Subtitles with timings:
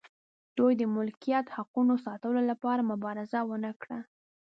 [0.57, 3.99] دوی د ملکیت حقونو ساتلو لپاره مبارزه ونه کړه.